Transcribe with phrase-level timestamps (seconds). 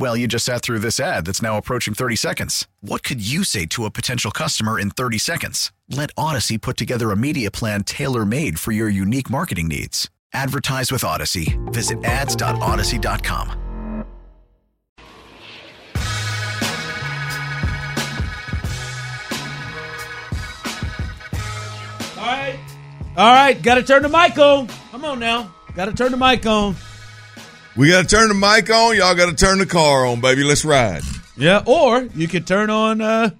[0.00, 2.66] Well, you just sat through this ad that's now approaching 30 seconds.
[2.80, 5.72] What could you say to a potential customer in 30 seconds?
[5.90, 10.08] Let Audacy put together a media plan tailor made for your unique marketing needs.
[10.32, 11.54] Advertise with Audacy.
[11.70, 13.50] Visit ads.audacy.com.
[22.16, 22.58] All right.
[23.18, 23.62] All right.
[23.62, 24.68] Got to turn the mic on.
[24.92, 25.54] Come on now.
[25.74, 26.74] Got to turn the mic on.
[27.80, 28.94] We got to turn the mic on.
[28.94, 30.44] Y'all got to turn the car on, baby.
[30.44, 31.00] Let's ride.
[31.38, 31.62] Yeah.
[31.64, 33.30] Or you could turn on uh,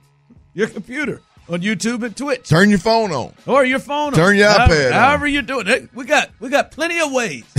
[0.54, 2.48] your computer on YouTube and Twitch.
[2.48, 3.34] Turn your phone on.
[3.46, 4.14] Or your phone.
[4.14, 4.36] Turn on.
[4.36, 4.92] your however, iPad on.
[4.94, 5.94] However you're doing it.
[5.94, 7.44] We got we got plenty of ways.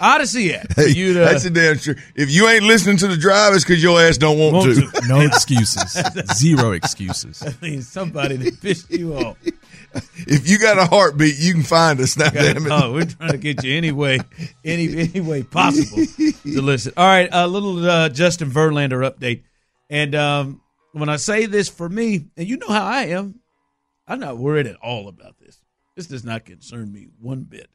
[0.00, 0.74] Audacy app.
[0.74, 1.94] Hey, you to, that's a damn sure.
[2.16, 4.90] If you ain't listening to the drive, it's because your ass don't want, Want to.
[4.90, 5.06] to.
[5.06, 5.96] No excuses.
[6.34, 7.44] Zero excuses.
[7.44, 9.36] I mean, somebody that pissed you off.
[10.28, 12.16] If you got a heartbeat, you can find us.
[12.16, 12.72] Now, damn it.
[12.72, 14.18] Oh, we're trying to get you any way,
[14.64, 16.92] any any way possible to listen.
[16.96, 19.42] All right, a little uh, Justin Verlander update,
[19.88, 20.62] and um,
[20.92, 23.40] when I say this for me, and you know how I am,
[24.08, 25.60] I'm not worried at all about this.
[25.94, 27.68] This does not concern me one bit.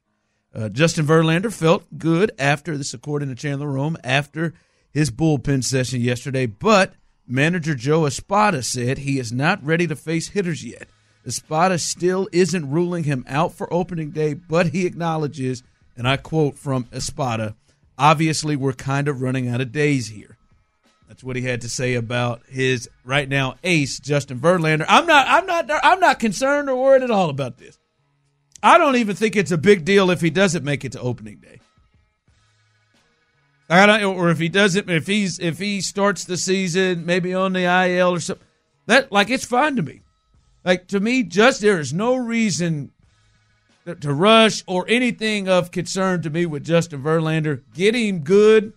[0.53, 4.53] Uh, Justin Verlander felt good after this, according to Chandler Rome, after
[4.92, 6.94] his bullpen session yesterday, but
[7.25, 10.88] manager Joe Espada said he is not ready to face hitters yet.
[11.26, 15.64] Espada still isn't ruling him out for opening day, but he acknowledges,
[15.96, 17.56] and I quote from Espada,
[17.98, 20.38] obviously we're kind of running out of days here.
[21.08, 24.86] That's what he had to say about his right now ace Justin Verlander.
[24.88, 27.78] I'm not I'm not I'm not concerned or worried at all about this.
[28.64, 31.40] I don't even think it's a big deal if he doesn't make it to opening
[31.40, 31.59] day.
[33.70, 37.53] I don't, or if he doesn't, if he's if he starts the season maybe on
[37.53, 38.46] the IL or something,
[38.86, 40.02] that like it's fine to me.
[40.63, 42.91] Like to me, just there is no reason
[43.85, 47.61] to, rush or anything of concern to me with Justin Verlander.
[47.73, 48.73] Get him good,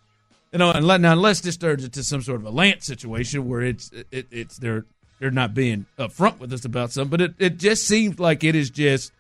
[0.53, 3.49] you know, and let, now unless this turns into some sort of a Lance situation
[3.49, 4.87] where it's it, it's they're
[5.21, 8.55] they're not being upfront with us about something, but it, it just seems like it
[8.55, 9.13] is just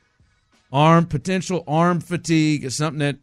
[0.72, 3.16] arm potential arm fatigue is something that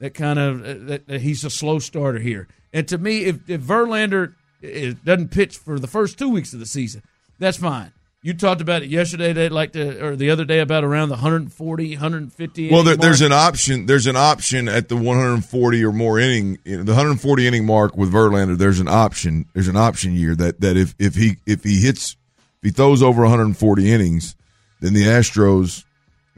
[0.00, 2.48] that kind of uh, that, that he's a slow starter here.
[2.72, 6.58] And to me, if if Verlander is, doesn't pitch for the first two weeks of
[6.58, 7.02] the season,
[7.38, 7.92] that's fine.
[8.20, 9.32] You talked about it yesterday.
[9.32, 12.70] They like to, or the other day about around the 140, 150.
[12.70, 13.86] Well, there, there's an option.
[13.86, 17.96] There's an option at the 140 or more inning, you know, the 140 inning mark
[17.96, 18.58] with Verlander.
[18.58, 19.46] There's an option.
[19.54, 22.16] There's an option year that that if if he if he hits
[22.60, 24.34] if he throws over 140 innings,
[24.80, 25.84] then the Astros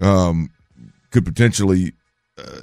[0.03, 0.51] um,
[1.11, 1.95] could potentially
[2.37, 2.61] uh,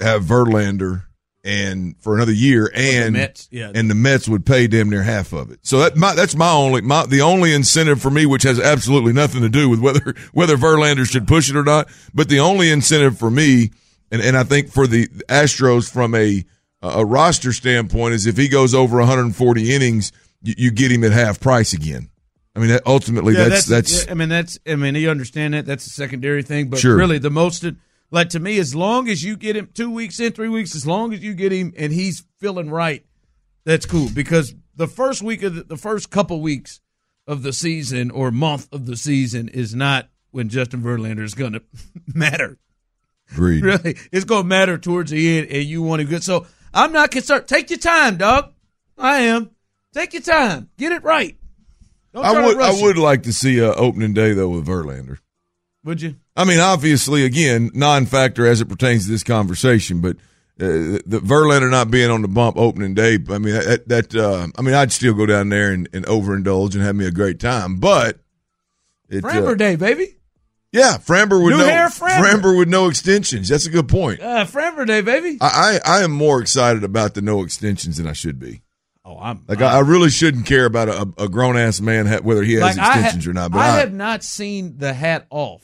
[0.00, 1.05] have Verlander
[1.46, 3.70] and for another year, and Mets, yeah.
[3.74, 5.60] and the Mets would pay damn near half of it.
[5.62, 9.12] So that my, that's my only my the only incentive for me, which has absolutely
[9.12, 11.88] nothing to do with whether whether Verlander should push it or not.
[12.12, 13.70] But the only incentive for me,
[14.10, 16.44] and and I think for the Astros from a
[16.82, 21.12] a roster standpoint, is if he goes over 140 innings, you, you get him at
[21.12, 22.10] half price again.
[22.54, 24.58] I mean, ultimately, Yeah, that's that's, yeah, I mean, that's.
[24.66, 25.66] I mean, you understand that.
[25.66, 26.96] That's a secondary thing, but Sure.
[26.96, 27.64] really, the most.
[28.10, 30.86] Like to me, as long as you get him two weeks in, three weeks, as
[30.86, 33.04] long as you get him and he's feeling right,
[33.64, 34.08] that's cool.
[34.14, 36.80] Because the first week of the, the first couple weeks
[37.26, 41.52] of the season or month of the season is not when Justin Verlander is going
[41.54, 41.62] to
[42.14, 42.58] matter.
[43.32, 43.64] agreed.
[43.64, 46.22] Really, it's going to matter towards the end, and you want to get.
[46.22, 47.48] So I'm not concerned.
[47.48, 48.52] Take your time, dog.
[48.96, 49.50] I am.
[49.92, 50.70] Take your time.
[50.78, 51.36] Get it right.
[52.14, 52.82] Don't I would I rush it.
[52.84, 55.18] would like to see a opening day though with Verlander.
[55.84, 56.16] Would you?
[56.36, 60.16] I mean, obviously, again, non-factor as it pertains to this conversation, but
[60.60, 64.48] uh, the Verlander not being on the bump opening day, I mean, that, that uh,
[64.56, 67.40] I mean, I'd still go down there and, and overindulge and have me a great
[67.40, 68.18] time, but
[69.08, 70.16] it, uh, Framber Day, baby.
[70.72, 72.58] yeah, Framber with New no hair Framber.
[72.58, 73.48] with no extensions.
[73.48, 74.20] That's a good point.
[74.20, 75.38] Uh, Framber Day, baby.
[75.40, 78.62] I, I I am more excited about the no extensions than I should be.
[79.04, 82.20] Oh, I'm Like I, I really shouldn't care about a, a grown ass man ha-
[82.22, 83.52] whether he has like, I ha- extensions or not.
[83.52, 85.62] But I I, have not seen the hat off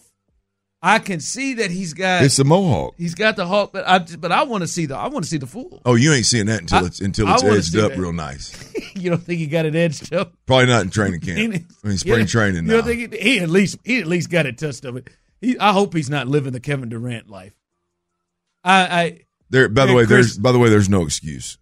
[0.84, 2.94] I can see that he's got It's a mohawk.
[2.98, 5.30] he's got the hawk, but I but I want to see the I want to
[5.30, 5.80] see the full.
[5.84, 7.98] Oh, you ain't seeing that until I- it's until it's edged up that.
[8.00, 8.52] real nice.
[8.96, 10.32] you don't think he got it edged up?
[10.46, 11.38] Probably not in training camp.
[11.84, 12.26] I mean, spring Yeah.
[12.26, 12.64] training.
[12.64, 12.74] You now.
[12.78, 15.08] don't think he, he at least he at least got a touch of it.
[15.40, 17.54] He, I hope he's not living the Kevin Durant life.
[18.64, 19.18] I, I
[19.50, 21.58] there, by the way, Chris- there's by the way, there's no excuse.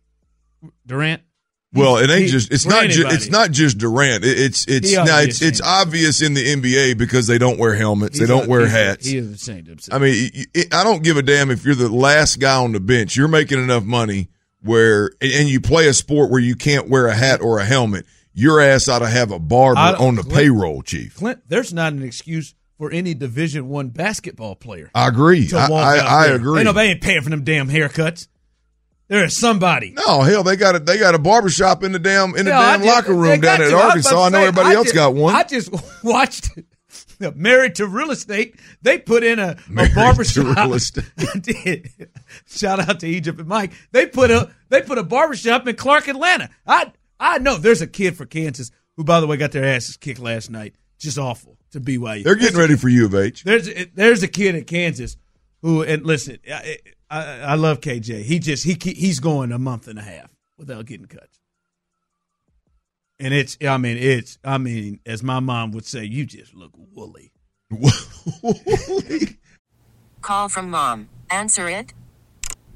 [0.86, 1.22] Durant.
[1.72, 4.24] Well, it ain't he- just it's not ju- it's not just Durant.
[4.24, 7.38] It, it's it's He ought to now it's it's obvious in the NBA because they
[7.38, 9.06] don't wear helmets, they don't a- wear he's a- hats.
[9.06, 9.94] He is ashamed of himself.
[10.00, 10.30] I mean,
[10.72, 13.16] I don't give a damn if you're the last guy on the bench.
[13.16, 14.28] You're making enough money
[14.62, 18.04] where, and you play a sport where you can't wear a hat or a helmet.
[18.32, 21.16] Your ass ought to have a barber on the Clint- payroll, chief.
[21.16, 25.48] Clint, there's not an excuse for any Division One basketball player I agree.
[25.52, 26.58] I, I, I agree.
[26.60, 28.26] Ain't nobody ain't paying for them damn haircuts.
[29.10, 29.90] There is somebody.
[30.06, 32.54] No, hell, they got a they got a barber shop in the damn in the
[32.54, 33.76] I damn just- locker room down at to.
[33.76, 34.22] I Arkansas.
[34.22, 35.34] I know say, everybody I else just- got one.
[35.34, 35.70] I just
[36.04, 36.48] watched
[37.34, 38.54] Married to Real Estate.
[38.82, 40.54] They put in a, Married a to.
[40.54, 41.88] Real Estate.
[42.46, 43.72] Shout out to Egypt and Mike.
[43.92, 46.48] They put a they put a barbershop in Clark, Atlanta.
[46.66, 49.96] I I know there's a kid for Kansas who, by the way, got their asses
[49.96, 50.74] kicked last night.
[50.98, 52.22] Just awful to BYU.
[52.24, 53.42] They're getting ready for U of H.
[53.42, 55.16] There's there's a kid in Kansas
[55.62, 56.38] who and listen,
[57.10, 58.22] I, I love KJ.
[58.22, 61.40] He just he he's going a month and a half without getting cuts.
[63.18, 66.72] And it's I mean it's I mean as my mom would say, you just look
[66.94, 67.32] woolly.
[70.22, 71.08] Call from mom.
[71.30, 71.92] Answer it.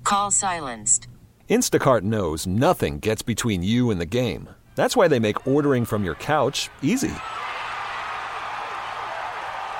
[0.02, 1.08] Call silenced.
[1.48, 4.48] Instacart knows nothing gets between you and the game.
[4.74, 7.14] That's why they make ordering from your couch easy.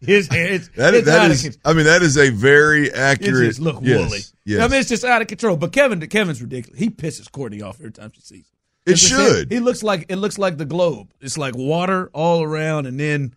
[0.00, 2.30] His hair it's, That it's is, that out of is I mean, that is a
[2.30, 3.48] very it accurate.
[3.48, 4.20] just look yes, woolly.
[4.44, 4.60] Yes.
[4.62, 5.56] I mean it's just out of control.
[5.56, 6.78] But Kevin Kevin's ridiculous.
[6.78, 8.92] He pisses Courtney off every time she sees him.
[8.92, 9.52] It should.
[9.52, 11.12] He looks like it looks like the globe.
[11.20, 13.34] It's like water all around, and then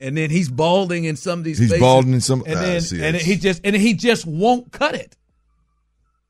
[0.00, 1.58] and then he's balding in some of these.
[1.58, 4.72] He's balding in some- and ah, then and that's- he just and he just won't
[4.72, 5.16] cut it.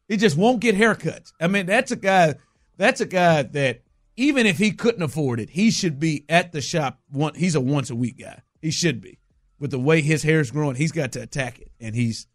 [0.09, 1.33] He just won't get haircuts.
[1.41, 2.37] I mean, that's a guy.
[2.77, 3.83] That's a guy that
[4.17, 7.01] even if he couldn't afford it, he should be at the shop.
[7.11, 8.41] One, he's a once a week guy.
[8.61, 9.19] He should be.
[9.59, 12.27] With the way his hair's growing, he's got to attack it, and he's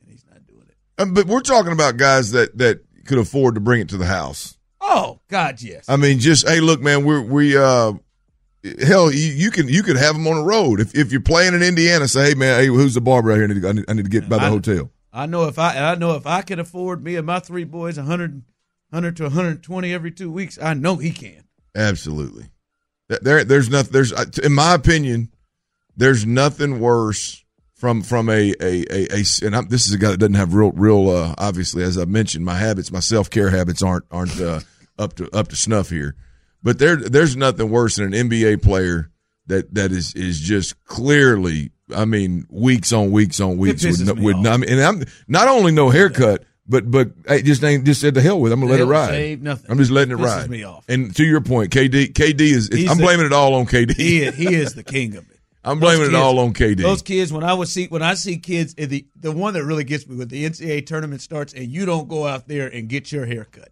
[0.00, 0.76] and he's not doing it.
[0.98, 4.06] Um, but we're talking about guys that that could afford to bring it to the
[4.06, 4.56] house.
[4.80, 5.88] Oh God, yes.
[5.88, 7.94] I mean, just hey, look, man, we're we uh,
[8.80, 11.54] hell, you, you can you could have them on the road if if you're playing
[11.54, 12.06] in Indiana.
[12.06, 13.44] Say, hey, man, hey, who's the barber out here?
[13.44, 14.90] I need to, I need, I need to get by the I- hotel.
[15.12, 17.96] I know if I I know if I could afford me and my three boys
[17.96, 18.42] 100,
[18.90, 21.44] 100 to 120 every two weeks, I know he can.
[21.76, 22.46] Absolutely.
[23.08, 23.92] There, there's nothing.
[23.92, 25.30] There's, uh, in my opinion,
[25.96, 27.44] there's nothing worse
[27.74, 30.54] from from a a a, a and I'm, this is a guy that doesn't have
[30.54, 31.10] real real.
[31.10, 34.60] Uh, obviously, as I mentioned, my habits, my self care habits aren't aren't uh,
[34.98, 36.16] up to up to snuff here.
[36.62, 39.10] But there, there's nothing worse than an NBA player
[39.48, 41.70] that that is is just clearly.
[41.94, 45.48] I mean, weeks on weeks on weeks with, no, with I mean, and I'm not
[45.48, 48.52] only no haircut, but but I just ain't just said the hell with.
[48.52, 48.54] it.
[48.54, 49.42] I'm gonna let it ride.
[49.42, 49.70] nothing.
[49.70, 50.48] I'm just letting it ride.
[50.48, 50.86] me off.
[50.88, 52.70] And to your point, KD, KD is.
[52.72, 53.94] He's I'm the- blaming it all on KD.
[53.94, 55.33] He is, he is the king of it.
[55.64, 56.82] I'm blaming Those it all on KD.
[56.82, 59.84] Those kids, when I would see when I see kids, the the one that really
[59.84, 63.10] gets me when the NCAA tournament starts and you don't go out there and get
[63.10, 63.70] your hair cut.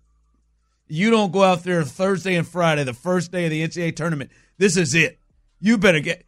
[0.89, 4.31] You don't go out there Thursday and Friday, the first day of the NCAA tournament.
[4.59, 5.19] This is it.
[5.61, 6.25] You better get.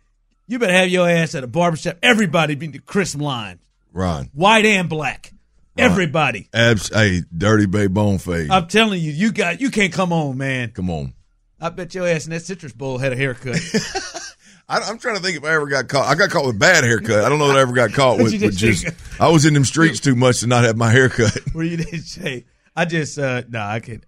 [0.47, 1.97] You better have your ass at a barbershop.
[2.03, 3.61] Everybody be the crisp line,
[3.93, 5.33] Ron, white and black.
[5.77, 6.49] Everybody.
[6.53, 8.51] abs, hey, dirty bay bone fade.
[8.51, 10.71] I'm telling you, you got you can't come on, man.
[10.71, 11.15] Come on.
[11.61, 13.59] I bet your ass in that citrus bowl had a haircut.
[14.69, 16.07] I, I'm trying to think if I ever got caught.
[16.07, 17.25] I got caught with bad haircut.
[17.25, 18.87] I don't know that I ever got caught with, with just.
[19.21, 21.37] I was in them streets too much to not have my haircut.
[21.53, 24.05] where you didn't say, I just, uh, no, I can't.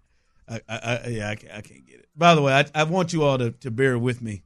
[0.49, 2.09] I, I, I yeah, I can't, I can't get it.
[2.17, 4.43] By the way, I, I want you all to, to bear with me.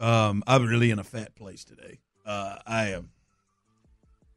[0.00, 1.98] Um, I'm really in a fat place today.
[2.26, 3.10] Uh, I am.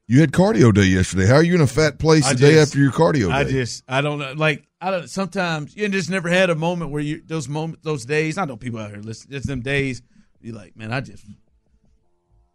[0.07, 1.27] You had cardio day yesterday.
[1.27, 3.83] How are you in a fat place I the day after your cardio I just,
[3.89, 4.31] I don't know.
[4.33, 5.09] Like, I don't.
[5.09, 8.37] Sometimes you just never had a moment where you those moments, those days.
[8.37, 9.31] I know people out here listen.
[9.31, 10.01] Just them days.
[10.41, 11.25] You like, man, I just,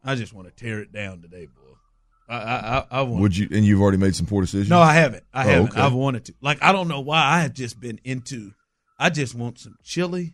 [0.05, 1.75] I just want to tear it down today, boy.
[2.29, 3.21] I I I, I want.
[3.23, 3.49] Would you?
[3.51, 4.71] And you've already made some poor decisions.
[4.71, 5.25] No, I haven't.
[5.35, 5.71] I Oh, haven't.
[5.73, 5.81] okay.
[5.81, 6.35] I've wanted to.
[6.41, 7.19] Like I don't know why.
[7.23, 8.53] I have just been into.
[8.99, 10.33] I just want some chili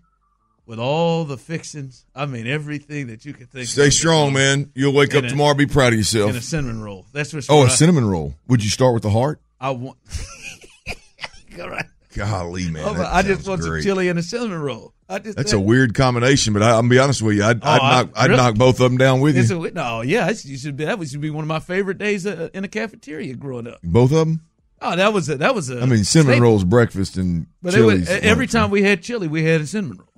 [0.67, 2.05] with all the fixings.
[2.15, 3.67] I mean everything that you could think.
[3.67, 4.71] Stay strong, man.
[4.75, 5.55] You'll wake up a- tomorrow.
[5.55, 6.29] Be proud of yourself.
[6.29, 7.07] And a cinnamon roll.
[7.13, 7.49] That's what's.
[7.51, 8.35] oh, a I- cinnamon roll.
[8.49, 9.41] Would you start with the heart?
[9.61, 9.97] I want.
[11.61, 11.87] All right.
[12.15, 12.85] Golly, man.
[12.87, 13.83] Oh, I just want great.
[13.83, 14.95] some chili and a cinnamon roll.
[15.11, 17.45] I just That's a weird combination, but I, I'm gonna be honest with you.
[17.45, 18.37] I'd, Oh, I'd I- knock, I'd really?
[18.43, 19.65] knock both of them down with It's you.
[19.65, 22.49] a, no, yeah, you should be, that should be one of my favorite days uh,
[22.55, 23.79] in a cafeteria growing up.
[23.83, 24.43] both of them.
[24.81, 25.81] Oh, that was a, that was a.
[25.81, 26.43] I mean, cinnamon staple.
[26.49, 28.09] rolls breakfast and But it was, chilies.
[28.25, 28.53] every lunch.
[28.53, 30.13] time we had chili, we had a cinnamon roll.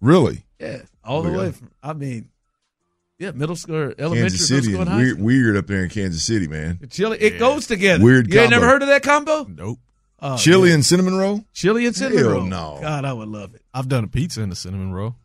[0.00, 1.36] Really, Yeah, all the Yeah.
[1.38, 1.70] way from.
[1.82, 2.28] I mean,
[3.18, 5.24] yeah, middle school, or elementary, Kansas City middle school, is and high weird, school.
[5.26, 6.78] weird up there in Kansas City, man.
[6.88, 8.02] Chili, it goes together.
[8.02, 9.44] Weird You ain't never heard of that combo?
[9.48, 9.78] Nope.
[10.22, 10.74] Oh, Chili yeah.
[10.74, 11.44] and cinnamon roll.
[11.54, 12.44] chili and cinnamon Hell roll.
[12.44, 12.78] no.
[12.80, 13.62] God, I would love it.
[13.72, 15.16] I've done a pizza in a cinnamon roll.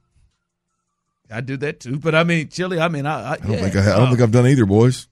[1.30, 2.80] I do that too, but I mean, chili.
[2.80, 3.62] I mean, I, I, I don't yeah.
[3.62, 5.08] think I, I don't Oh, think I've done either, boys.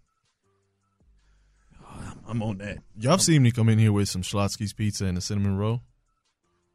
[1.84, 2.78] Oh, I'm on that.
[2.98, 5.82] Y'all seen me come in here with some Schlotzsky's pizza and a cinnamon roll?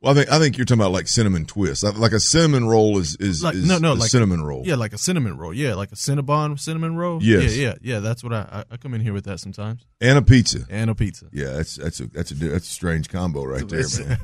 [0.01, 1.83] Well, I think I think you're talking about like cinnamon twist.
[1.83, 4.63] Like- a cinnamon roll is is, Like is no, no, a like cinnamon roll.
[4.65, 5.53] Yeah, like a cinnamon roll.
[5.53, 7.21] Yeah, like a Cinnabon cinnamon roll.
[7.23, 7.57] Yes.
[7.57, 7.99] Yeah, yeah, yeah.
[7.99, 9.85] That's what I, I come in here with that sometimes.
[10.01, 10.61] and a pizza.
[10.71, 11.27] And a pizza.
[11.33, 14.19] Yeah, that's that's a that's a that's a strange combo right there, man.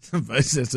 [0.00, 0.20] so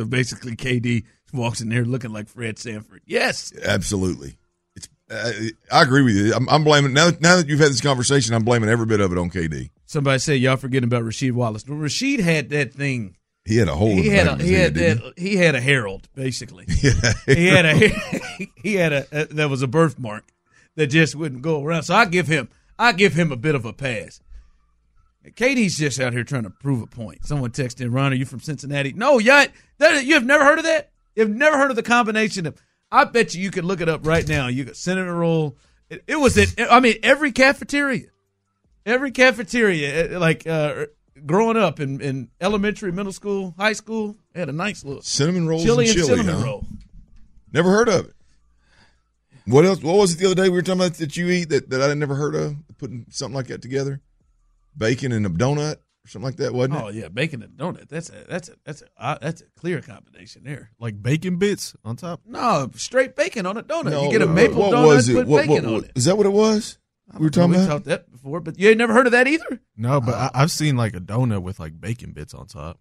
[0.06, 3.01] basically, KD walks in there looking like Fred Sanford.
[3.06, 4.38] Yes, Absolutely.
[4.75, 5.32] It's uh,
[5.72, 6.34] I agree with you.
[6.36, 7.10] I'm, I'm blaming now.
[7.20, 9.72] Now that you've had this conversation, I'm blaming every bit of it on KD.
[9.88, 11.65] somebody said y'all forgetting about Rasheed Wallace.
[11.67, 13.15] Well, Rasheed had that thing.
[13.48, 13.96] He had a hole.
[13.96, 16.66] He had a, he head, had that, he had a herald basically.
[16.68, 16.89] he?
[17.27, 17.36] Yeah.
[17.36, 17.75] he had a
[18.62, 20.25] he had a, a that was a birthmark
[20.75, 21.84] that just wouldn't go around.
[21.84, 24.20] So I give him I give him a bit of a pass.
[25.25, 27.25] KD's just out here trying to prove a point.
[27.25, 28.94] Someone texted Ron, are you from Cincinnati?
[28.94, 30.92] No, yet that, you have never heard of that.
[31.16, 32.62] You've never heard of the combination of.
[32.92, 34.48] I bet you you could look it up right now.
[34.48, 35.58] You got cinnamon roll.
[35.89, 36.54] It, it was at.
[36.72, 38.08] I mean, every cafeteria,
[38.86, 40.86] every cafeteria, uh, like uh,
[41.25, 45.63] growing up in, in elementary, middle school, high school, had a nice little cinnamon rolls
[45.63, 46.17] chili and and chili.
[46.17, 46.45] cinnamon huh?
[46.45, 46.67] roll.
[47.53, 48.13] Never heard of it.
[49.45, 49.81] What else?
[49.81, 51.81] What was it the other day we were talking about that you eat that, that
[51.81, 52.55] I never heard of?
[52.77, 54.01] Putting something like that together,
[54.77, 56.83] bacon and a donut or something like that, wasn't it?
[56.83, 57.88] Oh yeah, bacon and donut.
[57.88, 60.71] That's a that's a that's a uh, that's a clear combination there.
[60.79, 62.21] Like bacon bits on top.
[62.25, 63.91] No, straight bacon on a donut.
[63.91, 65.13] No, you get a maple what donut, was it?
[65.15, 65.91] put What- bacon what- on it.
[65.95, 66.77] Is that what it was?
[67.13, 67.85] We were talking we about.
[67.85, 69.59] that before, but you ain't never heard of that either.
[69.77, 72.79] No, but I, I've seen like a donut with like bacon bits on top.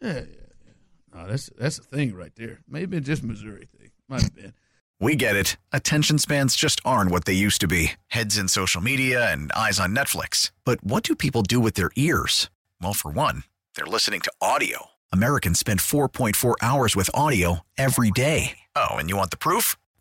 [0.00, 1.14] Yeah, yeah, yeah.
[1.14, 2.60] No, that's that's a thing right there.
[2.68, 3.90] Maybe just Missouri thing.
[4.08, 4.54] Might have been.
[5.00, 5.56] We get it.
[5.72, 9.80] Attention spans just aren't what they used to be heads in social media and eyes
[9.80, 10.50] on Netflix.
[10.64, 12.48] But what do people do with their ears?
[12.80, 13.42] Well, for one,
[13.74, 14.86] they're listening to audio.
[15.12, 18.58] Americans spend 4.4 hours with audio every day.
[18.76, 19.76] Oh, and you want the proof?